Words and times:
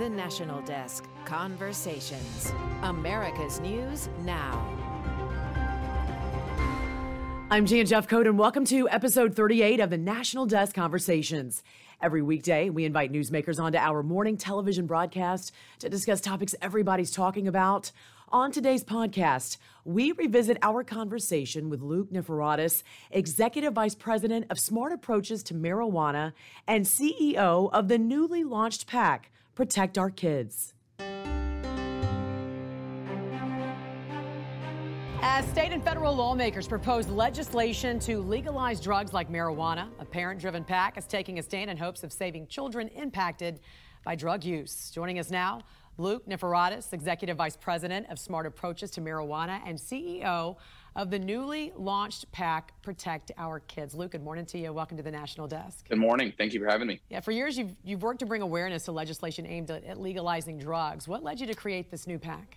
The 0.00 0.08
National 0.08 0.62
Desk 0.62 1.06
Conversations. 1.26 2.54
America's 2.82 3.60
News 3.60 4.08
Now. 4.22 4.66
I'm 7.50 7.66
Jan 7.66 7.84
Jeffcoat, 7.84 8.26
and 8.26 8.38
welcome 8.38 8.64
to 8.64 8.88
episode 8.88 9.34
38 9.34 9.78
of 9.78 9.90
the 9.90 9.98
National 9.98 10.46
Desk 10.46 10.74
Conversations. 10.74 11.62
Every 12.00 12.22
weekday, 12.22 12.70
we 12.70 12.86
invite 12.86 13.12
newsmakers 13.12 13.62
onto 13.62 13.76
our 13.76 14.02
morning 14.02 14.38
television 14.38 14.86
broadcast 14.86 15.52
to 15.80 15.90
discuss 15.90 16.22
topics 16.22 16.54
everybody's 16.62 17.10
talking 17.10 17.46
about. 17.46 17.92
On 18.30 18.50
today's 18.50 18.82
podcast, 18.82 19.58
we 19.84 20.12
revisit 20.12 20.56
our 20.62 20.82
conversation 20.82 21.68
with 21.68 21.82
Luke 21.82 22.10
Niforatos, 22.10 22.84
Executive 23.10 23.74
Vice 23.74 23.94
President 23.94 24.46
of 24.48 24.58
Smart 24.58 24.92
Approaches 24.92 25.42
to 25.42 25.52
Marijuana 25.52 26.32
and 26.66 26.86
CEO 26.86 27.68
of 27.70 27.88
the 27.88 27.98
newly 27.98 28.44
launched 28.44 28.86
PAC, 28.86 29.30
Protect 29.54 29.98
Our 29.98 30.10
Kids. 30.10 30.74
As 35.22 35.46
state 35.48 35.72
and 35.72 35.84
federal 35.84 36.14
lawmakers 36.14 36.66
propose 36.66 37.06
legislation 37.08 37.98
to 38.00 38.20
legalize 38.20 38.80
drugs 38.80 39.12
like 39.12 39.30
marijuana, 39.30 39.88
a 39.98 40.04
parent 40.04 40.40
driven 40.40 40.64
PAC 40.64 40.96
is 40.96 41.06
taking 41.06 41.38
a 41.38 41.42
stand 41.42 41.70
in 41.70 41.76
hopes 41.76 42.02
of 42.02 42.12
saving 42.12 42.46
children 42.46 42.88
impacted 42.88 43.60
by 44.04 44.14
drug 44.14 44.44
use. 44.44 44.90
Joining 44.90 45.18
us 45.18 45.30
now, 45.30 45.60
Luke 46.00 46.26
Niforatos, 46.26 46.94
Executive 46.94 47.36
Vice 47.36 47.56
President 47.56 48.06
of 48.08 48.18
Smart 48.18 48.46
Approaches 48.46 48.90
to 48.92 49.02
Marijuana 49.02 49.60
and 49.66 49.78
CEO 49.78 50.56
of 50.96 51.10
the 51.10 51.18
newly 51.18 51.74
launched 51.76 52.32
PAC 52.32 52.72
Protect 52.80 53.30
Our 53.36 53.60
Kids. 53.60 53.94
Luke, 53.94 54.12
good 54.12 54.24
morning 54.24 54.46
to 54.46 54.58
you. 54.58 54.72
Welcome 54.72 54.96
to 54.96 55.02
the 55.02 55.10
National 55.10 55.46
Desk. 55.46 55.86
Good 55.90 55.98
morning. 55.98 56.32
Thank 56.38 56.54
you 56.54 56.60
for 56.60 56.66
having 56.66 56.88
me. 56.88 57.00
Yeah, 57.10 57.20
for 57.20 57.32
years 57.32 57.58
you've, 57.58 57.76
you've 57.84 58.02
worked 58.02 58.20
to 58.20 58.26
bring 58.26 58.40
awareness 58.40 58.86
to 58.86 58.92
legislation 58.92 59.46
aimed 59.46 59.70
at, 59.70 59.84
at 59.84 60.00
legalizing 60.00 60.58
drugs. 60.58 61.06
What 61.06 61.22
led 61.22 61.38
you 61.38 61.46
to 61.46 61.54
create 61.54 61.90
this 61.90 62.06
new 62.06 62.18
PAC? 62.18 62.56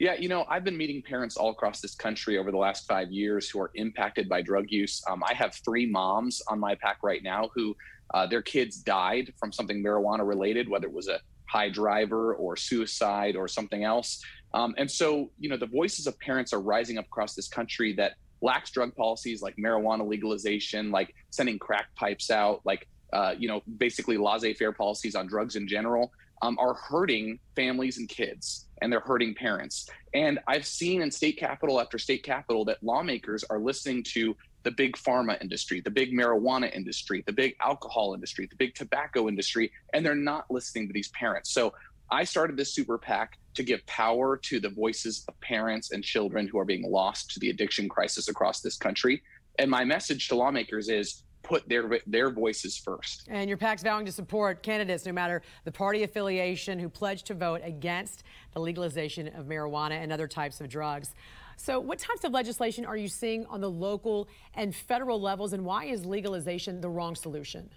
Yeah, 0.00 0.14
you 0.14 0.28
know, 0.28 0.44
I've 0.48 0.64
been 0.64 0.76
meeting 0.76 1.00
parents 1.02 1.36
all 1.36 1.50
across 1.50 1.80
this 1.80 1.94
country 1.94 2.36
over 2.36 2.50
the 2.50 2.58
last 2.58 2.88
five 2.88 3.12
years 3.12 3.48
who 3.48 3.60
are 3.60 3.70
impacted 3.76 4.28
by 4.28 4.42
drug 4.42 4.66
use. 4.70 5.04
Um, 5.08 5.22
I 5.24 5.34
have 5.34 5.54
three 5.54 5.86
moms 5.86 6.42
on 6.48 6.58
my 6.58 6.74
PAC 6.74 6.98
right 7.04 7.22
now 7.22 7.48
who 7.54 7.76
uh, 8.12 8.26
their 8.26 8.42
kids 8.42 8.78
died 8.78 9.32
from 9.38 9.52
something 9.52 9.82
marijuana 9.84 10.26
related, 10.26 10.68
whether 10.68 10.88
it 10.88 10.92
was 10.92 11.06
a 11.06 11.20
high 11.48 11.68
driver 11.68 12.34
or 12.34 12.56
suicide 12.56 13.36
or 13.36 13.48
something 13.48 13.84
else. 13.84 14.22
Um, 14.54 14.74
and 14.78 14.90
so, 14.90 15.30
you 15.38 15.48
know, 15.48 15.56
the 15.56 15.66
voices 15.66 16.06
of 16.06 16.18
parents 16.20 16.52
are 16.52 16.60
rising 16.60 16.98
up 16.98 17.06
across 17.06 17.34
this 17.34 17.48
country 17.48 17.92
that 17.94 18.14
lax 18.40 18.70
drug 18.70 18.94
policies 18.94 19.42
like 19.42 19.56
marijuana 19.56 20.06
legalization, 20.06 20.90
like 20.90 21.14
sending 21.30 21.58
crack 21.58 21.86
pipes 21.96 22.30
out, 22.30 22.60
like, 22.64 22.86
uh, 23.12 23.34
you 23.38 23.48
know, 23.48 23.62
basically 23.78 24.16
laissez 24.16 24.54
faire 24.54 24.72
policies 24.72 25.14
on 25.14 25.26
drugs 25.26 25.56
in 25.56 25.66
general 25.66 26.12
um, 26.42 26.58
are 26.58 26.74
hurting 26.74 27.38
families 27.56 27.98
and 27.98 28.08
kids 28.08 28.67
and 28.80 28.92
they're 28.92 29.00
hurting 29.00 29.34
parents. 29.34 29.88
And 30.14 30.38
I've 30.46 30.66
seen 30.66 31.02
in 31.02 31.10
state 31.10 31.38
capital 31.38 31.80
after 31.80 31.98
state 31.98 32.22
capital 32.22 32.64
that 32.66 32.82
lawmakers 32.82 33.44
are 33.44 33.58
listening 33.58 34.02
to 34.14 34.36
the 34.64 34.70
big 34.70 34.96
pharma 34.96 35.40
industry, 35.40 35.80
the 35.80 35.90
big 35.90 36.12
marijuana 36.12 36.74
industry, 36.74 37.22
the 37.26 37.32
big 37.32 37.54
alcohol 37.60 38.14
industry, 38.14 38.46
the 38.46 38.56
big 38.56 38.74
tobacco 38.74 39.28
industry, 39.28 39.70
and 39.92 40.04
they're 40.04 40.14
not 40.14 40.44
listening 40.50 40.86
to 40.88 40.92
these 40.92 41.08
parents. 41.08 41.50
So 41.50 41.72
I 42.10 42.24
started 42.24 42.56
this 42.56 42.74
super 42.74 42.98
PAC 42.98 43.38
to 43.54 43.62
give 43.62 43.84
power 43.86 44.36
to 44.36 44.60
the 44.60 44.70
voices 44.70 45.24
of 45.28 45.38
parents 45.40 45.92
and 45.92 46.02
children 46.02 46.48
who 46.48 46.58
are 46.58 46.64
being 46.64 46.90
lost 46.90 47.30
to 47.32 47.40
the 47.40 47.50
addiction 47.50 47.88
crisis 47.88 48.28
across 48.28 48.60
this 48.60 48.76
country. 48.76 49.22
And 49.58 49.70
my 49.70 49.84
message 49.84 50.28
to 50.28 50.36
lawmakers 50.36 50.88
is 50.88 51.22
put 51.48 51.68
their 51.68 52.00
their 52.06 52.30
voices 52.30 52.76
first. 52.76 53.26
And 53.28 53.48
your 53.48 53.58
PAC's 53.58 53.82
vowing 53.82 54.04
to 54.06 54.12
support 54.12 54.62
candidates, 54.62 55.06
no 55.06 55.12
matter 55.12 55.42
the 55.64 55.72
party 55.72 56.02
affiliation, 56.02 56.78
who 56.78 56.88
pledge 56.88 57.22
to 57.24 57.34
vote 57.34 57.62
against 57.64 58.24
the 58.52 58.60
legalization 58.60 59.28
of 59.28 59.46
marijuana 59.46 60.02
and 60.02 60.12
other 60.12 60.28
types 60.28 60.60
of 60.60 60.68
drugs. 60.68 61.14
So, 61.56 61.80
what 61.80 61.98
types 61.98 62.22
of 62.24 62.32
legislation 62.32 62.84
are 62.84 62.96
you 62.96 63.08
seeing 63.08 63.46
on 63.46 63.60
the 63.60 63.70
local 63.70 64.28
and 64.54 64.74
federal 64.74 65.20
levels, 65.20 65.54
and 65.54 65.64
why 65.64 65.86
is 65.86 66.04
legalization 66.04 66.80
the 66.80 66.90
wrong 66.90 67.16
solution? 67.16 67.68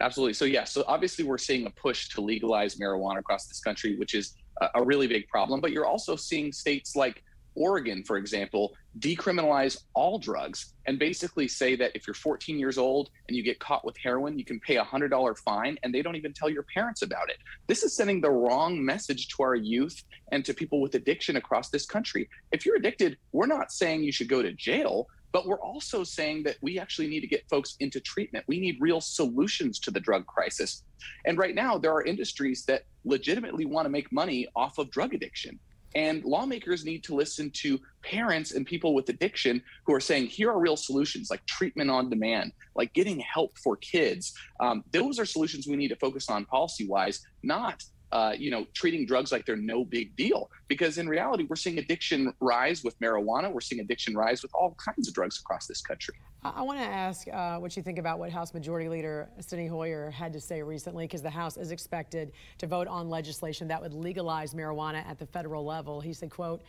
Absolutely. 0.00 0.34
So, 0.34 0.44
yes, 0.44 0.54
yeah, 0.54 0.64
so 0.64 0.84
obviously 0.88 1.24
we're 1.24 1.38
seeing 1.38 1.66
a 1.66 1.70
push 1.70 2.08
to 2.10 2.20
legalize 2.20 2.76
marijuana 2.76 3.18
across 3.18 3.46
this 3.46 3.60
country, 3.60 3.96
which 3.96 4.14
is 4.14 4.34
a 4.74 4.82
really 4.82 5.06
big 5.06 5.28
problem. 5.28 5.60
But 5.60 5.72
you're 5.72 5.86
also 5.86 6.16
seeing 6.16 6.52
states 6.52 6.96
like 6.96 7.22
Oregon, 7.56 8.04
for 8.04 8.16
example, 8.16 8.74
decriminalize 8.98 9.78
all 9.94 10.18
drugs 10.18 10.74
and 10.86 10.98
basically 10.98 11.48
say 11.48 11.74
that 11.76 11.92
if 11.94 12.06
you're 12.06 12.14
14 12.14 12.58
years 12.58 12.78
old 12.78 13.10
and 13.28 13.36
you 13.36 13.42
get 13.42 13.58
caught 13.58 13.84
with 13.84 13.96
heroin, 13.96 14.38
you 14.38 14.44
can 14.44 14.60
pay 14.60 14.76
a 14.76 14.84
$100 14.84 15.38
fine 15.38 15.76
and 15.82 15.94
they 15.94 16.02
don't 16.02 16.16
even 16.16 16.32
tell 16.32 16.48
your 16.48 16.66
parents 16.74 17.02
about 17.02 17.28
it. 17.28 17.38
This 17.66 17.82
is 17.82 17.96
sending 17.96 18.20
the 18.20 18.30
wrong 18.30 18.84
message 18.84 19.28
to 19.28 19.42
our 19.42 19.54
youth 19.54 20.02
and 20.32 20.44
to 20.44 20.54
people 20.54 20.80
with 20.80 20.94
addiction 20.94 21.36
across 21.36 21.70
this 21.70 21.86
country. 21.86 22.28
If 22.52 22.64
you're 22.64 22.76
addicted, 22.76 23.16
we're 23.32 23.46
not 23.46 23.72
saying 23.72 24.04
you 24.04 24.12
should 24.12 24.28
go 24.28 24.42
to 24.42 24.52
jail. 24.52 25.08
But 25.32 25.46
we're 25.46 25.60
also 25.60 26.02
saying 26.02 26.44
that 26.44 26.56
we 26.62 26.78
actually 26.78 27.08
need 27.08 27.20
to 27.20 27.26
get 27.26 27.46
folks 27.50 27.76
into 27.80 28.00
treatment. 28.00 28.46
We 28.48 28.58
need 28.58 28.78
real 28.80 29.02
solutions 29.02 29.78
to 29.80 29.90
the 29.90 30.00
drug 30.00 30.24
crisis. 30.26 30.84
And 31.26 31.36
right 31.36 31.54
now, 31.54 31.76
there 31.76 31.92
are 31.92 32.02
industries 32.02 32.64
that 32.66 32.84
legitimately 33.04 33.66
want 33.66 33.84
to 33.84 33.90
make 33.90 34.10
money 34.10 34.48
off 34.56 34.78
of 34.78 34.90
drug 34.90 35.12
addiction. 35.12 35.58
And 35.94 36.24
lawmakers 36.24 36.84
need 36.84 37.04
to 37.04 37.14
listen 37.14 37.50
to 37.62 37.78
parents 38.02 38.52
and 38.52 38.66
people 38.66 38.94
with 38.94 39.08
addiction 39.08 39.62
who 39.86 39.94
are 39.94 40.00
saying, 40.00 40.26
here 40.26 40.50
are 40.50 40.58
real 40.58 40.76
solutions 40.76 41.28
like 41.30 41.44
treatment 41.46 41.90
on 41.90 42.10
demand, 42.10 42.52
like 42.74 42.92
getting 42.92 43.20
help 43.20 43.56
for 43.58 43.76
kids. 43.76 44.34
Um, 44.60 44.84
those 44.92 45.18
are 45.18 45.24
solutions 45.24 45.66
we 45.66 45.76
need 45.76 45.88
to 45.88 45.96
focus 45.96 46.28
on 46.28 46.44
policy 46.44 46.86
wise, 46.86 47.20
not 47.42 47.82
uh, 48.12 48.34
you 48.36 48.50
know, 48.50 48.66
treating 48.72 49.04
drugs 49.06 49.32
like 49.32 49.44
they're 49.44 49.56
no 49.56 49.84
big 49.84 50.14
deal. 50.16 50.50
Because 50.68 50.98
in 50.98 51.08
reality, 51.08 51.44
we're 51.48 51.56
seeing 51.56 51.78
addiction 51.78 52.32
rise 52.40 52.84
with 52.84 52.98
marijuana. 53.00 53.52
We're 53.52 53.60
seeing 53.60 53.80
addiction 53.80 54.14
rise 54.14 54.42
with 54.42 54.54
all 54.54 54.76
kinds 54.76 55.08
of 55.08 55.14
drugs 55.14 55.38
across 55.38 55.66
this 55.66 55.80
country. 55.80 56.14
I 56.44 56.62
want 56.62 56.78
to 56.78 56.84
ask 56.84 57.26
uh, 57.28 57.58
what 57.58 57.76
you 57.76 57.82
think 57.82 57.98
about 57.98 58.20
what 58.20 58.30
House 58.30 58.54
Majority 58.54 58.88
Leader 58.88 59.28
Steny 59.40 59.68
Hoyer 59.68 60.10
had 60.10 60.32
to 60.32 60.40
say 60.40 60.62
recently, 60.62 61.04
because 61.04 61.22
the 61.22 61.30
House 61.30 61.56
is 61.56 61.72
expected 61.72 62.32
to 62.58 62.66
vote 62.66 62.86
on 62.86 63.08
legislation 63.08 63.66
that 63.68 63.82
would 63.82 63.92
legalize 63.92 64.54
marijuana 64.54 65.04
at 65.06 65.18
the 65.18 65.26
federal 65.26 65.64
level. 65.64 66.00
He 66.00 66.12
said, 66.12 66.30
quote, 66.30 66.62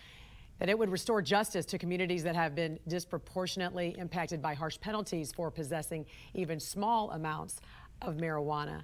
that 0.60 0.70
it 0.70 0.78
would 0.78 0.90
restore 0.90 1.22
justice 1.22 1.66
to 1.68 1.78
communities 1.78 2.24
that 2.24 2.36
have 2.36 2.56
been 2.56 2.80
disproportionately 2.88 3.96
impacted 4.00 4.42
by 4.42 4.56
harsh 4.56 4.80
penalties 4.80 5.32
for 5.32 5.52
possessing 5.52 6.06
even 6.34 6.60
small 6.60 7.12
amounts 7.12 7.62
of 8.02 8.16
marijuana. 8.16 8.82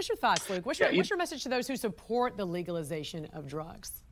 What's 0.00 0.08
your 0.08 0.16
thoughts, 0.16 0.48
Luke? 0.48 0.64
What's, 0.64 0.80
yeah, 0.80 0.88
your, 0.88 0.96
what's 0.96 1.10
your 1.10 1.18
message 1.18 1.42
to 1.42 1.50
those 1.50 1.68
who 1.68 1.76
support 1.76 2.38
the 2.38 2.46
legalization 2.46 3.26
of 3.34 3.46
drugs? 3.46 4.02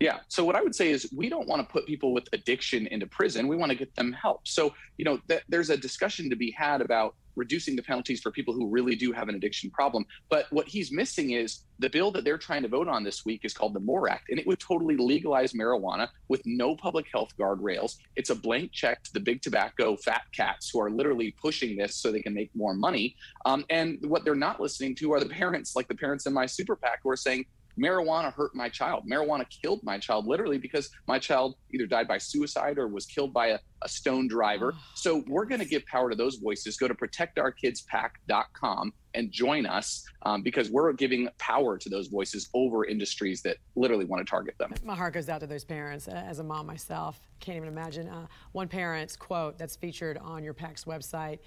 Yeah. 0.00 0.20
So 0.28 0.44
what 0.46 0.56
I 0.56 0.62
would 0.62 0.74
say 0.74 0.90
is 0.90 1.12
we 1.14 1.28
don't 1.28 1.46
want 1.46 1.66
to 1.66 1.70
put 1.70 1.86
people 1.86 2.14
with 2.14 2.26
addiction 2.32 2.86
into 2.86 3.06
prison. 3.06 3.46
We 3.46 3.56
want 3.56 3.70
to 3.70 3.76
get 3.76 3.94
them 3.94 4.12
help. 4.14 4.48
So, 4.48 4.72
you 4.96 5.04
know, 5.04 5.20
th- 5.28 5.42
there's 5.50 5.68
a 5.68 5.76
discussion 5.76 6.30
to 6.30 6.36
be 6.36 6.50
had 6.52 6.80
about 6.80 7.16
reducing 7.36 7.76
the 7.76 7.82
penalties 7.82 8.20
for 8.20 8.30
people 8.30 8.54
who 8.54 8.68
really 8.68 8.94
do 8.94 9.12
have 9.12 9.28
an 9.28 9.34
addiction 9.34 9.70
problem. 9.70 10.04
But 10.28 10.46
what 10.50 10.66
he's 10.66 10.90
missing 10.90 11.32
is 11.32 11.64
the 11.78 11.88
bill 11.88 12.10
that 12.12 12.24
they're 12.24 12.38
trying 12.38 12.62
to 12.62 12.68
vote 12.68 12.88
on 12.88 13.04
this 13.04 13.24
week 13.24 13.42
is 13.44 13.54
called 13.54 13.74
the 13.74 13.80
MORE 13.80 14.08
Act, 14.08 14.30
and 14.30 14.38
it 14.38 14.46
would 14.46 14.58
totally 14.58 14.96
legalize 14.96 15.52
marijuana 15.52 16.08
with 16.28 16.42
no 16.44 16.74
public 16.76 17.06
health 17.12 17.30
guardrails. 17.38 17.96
It's 18.16 18.30
a 18.30 18.34
blank 18.34 18.72
check 18.72 19.02
to 19.04 19.12
the 19.12 19.20
big 19.20 19.42
tobacco 19.42 19.96
fat 19.96 20.22
cats 20.32 20.70
who 20.70 20.80
are 20.80 20.90
literally 20.90 21.34
pushing 21.40 21.76
this 21.76 21.96
so 21.96 22.10
they 22.10 22.22
can 22.22 22.34
make 22.34 22.50
more 22.54 22.74
money. 22.74 23.16
Um, 23.44 23.64
and 23.70 23.98
what 24.02 24.24
they're 24.24 24.34
not 24.34 24.60
listening 24.60 24.94
to 24.96 25.12
are 25.12 25.20
the 25.20 25.28
parents, 25.40 25.76
like 25.76 25.88
the 25.88 25.94
parents 25.94 26.26
in 26.26 26.32
my 26.32 26.46
super 26.46 26.76
PAC, 26.76 27.00
who 27.02 27.10
are 27.10 27.16
saying, 27.16 27.46
marijuana 27.80 28.32
hurt 28.32 28.54
my 28.54 28.68
child. 28.68 29.04
Marijuana 29.10 29.44
killed 29.48 29.82
my 29.82 29.98
child 29.98 30.26
literally 30.26 30.58
because 30.58 30.90
my 31.06 31.18
child 31.18 31.56
either 31.72 31.86
died 31.86 32.06
by 32.06 32.18
suicide 32.18 32.78
or 32.78 32.88
was 32.88 33.06
killed 33.06 33.32
by 33.32 33.48
a, 33.48 33.58
a 33.82 33.88
stone 33.88 34.28
driver. 34.28 34.74
So 34.94 35.24
we're 35.28 35.46
going 35.46 35.60
to 35.60 35.66
give 35.66 35.86
power 35.86 36.10
to 36.10 36.16
those 36.16 36.36
voices. 36.36 36.76
Go 36.76 36.86
to 36.86 36.94
protectourkidspac.com 36.94 38.92
and 39.14 39.32
join 39.32 39.64
us 39.64 40.04
um, 40.22 40.42
because 40.42 40.70
we're 40.70 40.92
giving 40.92 41.28
power 41.38 41.78
to 41.78 41.88
those 41.88 42.08
voices 42.08 42.50
over 42.52 42.84
industries 42.84 43.40
that 43.42 43.56
literally 43.76 44.04
want 44.04 44.24
to 44.24 44.30
target 44.30 44.56
them. 44.58 44.74
My 44.84 44.94
heart 44.94 45.14
goes 45.14 45.30
out 45.30 45.40
to 45.40 45.46
those 45.46 45.64
parents. 45.64 46.06
As 46.06 46.38
a 46.38 46.44
mom 46.44 46.66
myself, 46.66 47.18
can't 47.40 47.56
even 47.56 47.68
imagine. 47.68 48.08
Uh, 48.08 48.26
one 48.52 48.68
parent's 48.68 49.16
quote 49.16 49.56
that's 49.56 49.74
featured 49.74 50.18
on 50.18 50.44
your 50.44 50.52
PAC's 50.52 50.84
website 50.84 51.38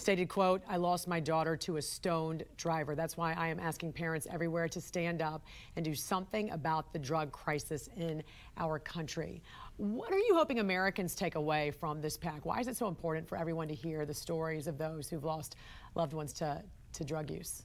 stated 0.00 0.28
quote 0.28 0.62
i 0.68 0.76
lost 0.76 1.06
my 1.06 1.20
daughter 1.20 1.56
to 1.56 1.76
a 1.76 1.82
stoned 1.82 2.44
driver 2.56 2.94
that's 2.94 3.16
why 3.16 3.32
i 3.34 3.46
am 3.48 3.60
asking 3.60 3.92
parents 3.92 4.26
everywhere 4.30 4.68
to 4.68 4.80
stand 4.80 5.20
up 5.20 5.44
and 5.76 5.84
do 5.84 5.94
something 5.94 6.50
about 6.50 6.92
the 6.92 6.98
drug 6.98 7.30
crisis 7.32 7.88
in 7.96 8.22
our 8.56 8.78
country 8.78 9.42
what 9.76 10.12
are 10.12 10.18
you 10.18 10.34
hoping 10.34 10.58
americans 10.58 11.14
take 11.14 11.34
away 11.34 11.70
from 11.70 12.00
this 12.00 12.16
PAC? 12.16 12.44
why 12.44 12.60
is 12.60 12.68
it 12.68 12.76
so 12.76 12.88
important 12.88 13.28
for 13.28 13.36
everyone 13.36 13.68
to 13.68 13.74
hear 13.74 14.06
the 14.06 14.14
stories 14.14 14.66
of 14.66 14.78
those 14.78 15.08
who've 15.08 15.24
lost 15.24 15.56
loved 15.94 16.12
ones 16.12 16.32
to, 16.32 16.62
to 16.92 17.04
drug 17.04 17.30
use 17.30 17.64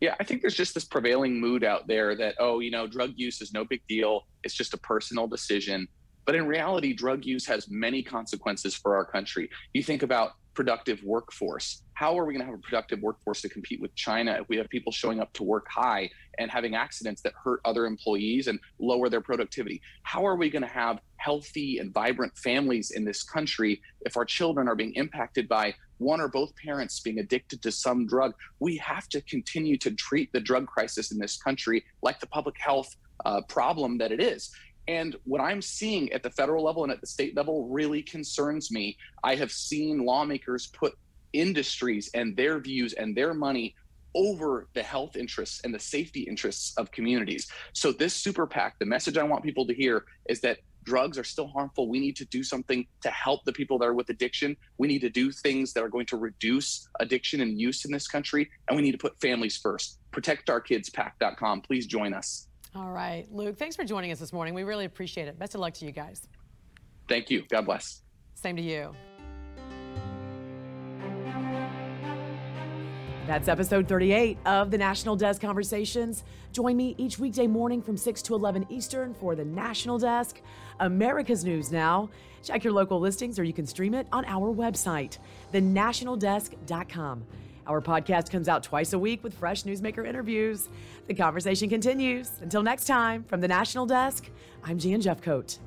yeah, 0.00 0.14
I 0.18 0.24
think 0.24 0.40
there's 0.40 0.56
just 0.56 0.72
this 0.72 0.86
prevailing 0.86 1.38
mood 1.38 1.64
out 1.64 1.86
there 1.86 2.14
that, 2.16 2.34
oh, 2.38 2.60
you 2.60 2.70
know, 2.70 2.86
drug 2.86 3.12
use 3.16 3.42
is 3.42 3.52
no 3.52 3.62
big 3.62 3.82
deal. 3.88 4.26
It's 4.42 4.54
just 4.54 4.72
a 4.72 4.78
personal 4.78 5.26
decision. 5.26 5.86
But 6.24 6.34
in 6.34 6.46
reality, 6.46 6.92
drug 6.92 7.24
use 7.24 7.46
has 7.46 7.68
many 7.68 8.02
consequences 8.02 8.74
for 8.74 8.96
our 8.96 9.04
country. 9.04 9.50
You 9.74 9.82
think 9.82 10.02
about 10.02 10.32
productive 10.60 11.02
workforce. 11.02 11.84
How 11.94 12.18
are 12.18 12.26
we 12.26 12.34
going 12.34 12.44
to 12.44 12.50
have 12.50 12.54
a 12.54 12.62
productive 12.62 13.00
workforce 13.00 13.40
to 13.40 13.48
compete 13.48 13.80
with 13.80 13.94
China 13.94 14.36
if 14.38 14.48
we 14.50 14.58
have 14.58 14.68
people 14.68 14.92
showing 14.92 15.18
up 15.18 15.32
to 15.32 15.42
work 15.42 15.64
high 15.74 16.10
and 16.36 16.50
having 16.50 16.74
accidents 16.74 17.22
that 17.22 17.32
hurt 17.42 17.62
other 17.64 17.86
employees 17.86 18.46
and 18.46 18.60
lower 18.78 19.08
their 19.08 19.22
productivity? 19.22 19.80
How 20.02 20.22
are 20.26 20.36
we 20.36 20.50
going 20.50 20.60
to 20.60 20.68
have 20.68 21.00
healthy 21.16 21.78
and 21.78 21.94
vibrant 21.94 22.36
families 22.36 22.90
in 22.90 23.06
this 23.06 23.22
country 23.22 23.80
if 24.02 24.18
our 24.18 24.26
children 24.26 24.68
are 24.68 24.76
being 24.76 24.92
impacted 24.96 25.48
by 25.48 25.74
one 25.96 26.20
or 26.20 26.28
both 26.28 26.54
parents 26.56 27.00
being 27.00 27.20
addicted 27.20 27.62
to 27.62 27.72
some 27.72 28.06
drug? 28.06 28.34
We 28.58 28.76
have 28.76 29.08
to 29.08 29.22
continue 29.22 29.78
to 29.78 29.92
treat 29.92 30.30
the 30.34 30.40
drug 30.40 30.66
crisis 30.66 31.10
in 31.10 31.18
this 31.18 31.38
country 31.38 31.86
like 32.02 32.20
the 32.20 32.26
public 32.26 32.56
health 32.58 32.94
uh, 33.24 33.40
problem 33.48 33.96
that 33.98 34.12
it 34.12 34.20
is. 34.20 34.50
And 34.88 35.16
what 35.24 35.40
I'm 35.40 35.62
seeing 35.62 36.12
at 36.12 36.22
the 36.22 36.30
federal 36.30 36.64
level 36.64 36.82
and 36.82 36.92
at 36.92 37.00
the 37.00 37.06
state 37.06 37.36
level 37.36 37.68
really 37.68 38.02
concerns 38.02 38.70
me. 38.70 38.96
I 39.22 39.36
have 39.36 39.52
seen 39.52 40.04
lawmakers 40.04 40.66
put 40.68 40.94
industries 41.32 42.10
and 42.14 42.36
their 42.36 42.58
views 42.58 42.92
and 42.94 43.16
their 43.16 43.34
money 43.34 43.74
over 44.14 44.66
the 44.74 44.82
health 44.82 45.16
interests 45.16 45.60
and 45.62 45.72
the 45.72 45.78
safety 45.78 46.22
interests 46.22 46.76
of 46.76 46.90
communities. 46.90 47.48
So, 47.72 47.92
this 47.92 48.14
super 48.14 48.46
PAC, 48.46 48.78
the 48.78 48.86
message 48.86 49.16
I 49.16 49.22
want 49.22 49.44
people 49.44 49.66
to 49.66 49.74
hear 49.74 50.04
is 50.28 50.40
that 50.40 50.58
drugs 50.82 51.18
are 51.18 51.24
still 51.24 51.46
harmful. 51.46 51.88
We 51.88 52.00
need 52.00 52.16
to 52.16 52.24
do 52.26 52.42
something 52.42 52.86
to 53.02 53.10
help 53.10 53.44
the 53.44 53.52
people 53.52 53.78
that 53.78 53.86
are 53.86 53.94
with 53.94 54.08
addiction. 54.08 54.56
We 54.78 54.88
need 54.88 55.00
to 55.00 55.10
do 55.10 55.30
things 55.30 55.72
that 55.74 55.84
are 55.84 55.88
going 55.88 56.06
to 56.06 56.16
reduce 56.16 56.88
addiction 56.98 57.40
and 57.40 57.60
use 57.60 57.84
in 57.84 57.92
this 57.92 58.08
country. 58.08 58.50
And 58.68 58.76
we 58.76 58.82
need 58.82 58.92
to 58.92 58.98
put 58.98 59.20
families 59.20 59.56
first. 59.56 59.98
ProtectOurKidsPAC.com. 60.12 61.62
Please 61.62 61.86
join 61.86 62.14
us. 62.14 62.49
All 62.74 62.90
right, 62.90 63.26
Luke, 63.32 63.58
thanks 63.58 63.74
for 63.74 63.84
joining 63.84 64.12
us 64.12 64.18
this 64.20 64.32
morning. 64.32 64.54
We 64.54 64.62
really 64.62 64.84
appreciate 64.84 65.26
it. 65.26 65.38
Best 65.38 65.54
of 65.54 65.60
luck 65.60 65.74
to 65.74 65.84
you 65.84 65.92
guys. 65.92 66.26
Thank 67.08 67.30
you. 67.30 67.44
God 67.48 67.66
bless. 67.66 68.02
Same 68.34 68.56
to 68.56 68.62
you. 68.62 68.94
That's 73.26 73.48
episode 73.48 73.86
38 73.86 74.38
of 74.46 74.70
the 74.70 74.78
National 74.78 75.14
Desk 75.14 75.40
Conversations. 75.40 76.24
Join 76.52 76.76
me 76.76 76.94
each 76.98 77.18
weekday 77.18 77.46
morning 77.46 77.80
from 77.80 77.96
6 77.96 78.22
to 78.22 78.34
11 78.34 78.66
Eastern 78.70 79.14
for 79.14 79.36
the 79.36 79.44
National 79.44 79.98
Desk, 79.98 80.40
America's 80.80 81.44
News 81.44 81.70
Now. 81.70 82.10
Check 82.42 82.64
your 82.64 82.72
local 82.72 82.98
listings 82.98 83.38
or 83.38 83.44
you 83.44 83.52
can 83.52 83.66
stream 83.66 83.94
it 83.94 84.08
on 84.10 84.24
our 84.24 84.52
website, 84.52 85.18
thenationaldesk.com. 85.52 87.24
Our 87.66 87.80
podcast 87.80 88.30
comes 88.30 88.48
out 88.48 88.62
twice 88.62 88.92
a 88.92 88.98
week 88.98 89.22
with 89.22 89.34
fresh 89.34 89.64
newsmaker 89.64 90.06
interviews. 90.06 90.68
The 91.06 91.14
conversation 91.14 91.68
continues. 91.68 92.30
Until 92.40 92.62
next 92.62 92.86
time, 92.86 93.24
from 93.24 93.40
the 93.40 93.48
National 93.48 93.86
Desk, 93.86 94.28
I'm 94.64 94.78
Jan 94.78 95.00
Jeffcoat. 95.00 95.58